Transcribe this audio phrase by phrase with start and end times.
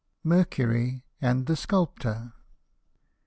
[0.23, 2.33] MERCURY AND THE SCULPTOR.